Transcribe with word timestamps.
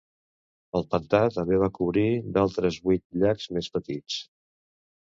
El 0.79 0.85
pantà 0.93 1.19
també 1.35 1.59
va 1.65 1.69
cobrir 1.77 2.07
d'altres 2.39 2.81
vuit 2.89 3.07
llacs 3.27 3.49
més 3.59 3.73
petits. 3.79 4.21